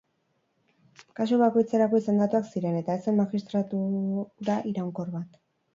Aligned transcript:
Kasu 1.19 1.39
bakoitzerako 1.41 2.01
izendatuak 2.05 2.49
ziren, 2.55 2.81
eta 2.83 2.97
ez 2.99 3.05
zen 3.07 3.21
magistratura 3.23 4.59
iraunkor 4.73 5.19
bat. 5.21 5.45